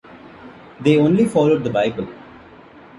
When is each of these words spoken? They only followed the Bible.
They 0.79 0.97
only 0.97 1.25
followed 1.27 1.63
the 1.63 1.69
Bible. 1.69 2.07